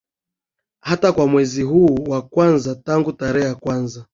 hata 0.81 1.11
kwa 1.11 1.27
mwezi 1.27 1.63
huu 1.63 1.95
wa 2.07 2.21
kwanza 2.21 2.75
tangu 2.75 3.11
tarehe 3.13 3.45
ya 3.47 3.55
kwanza 3.55 4.05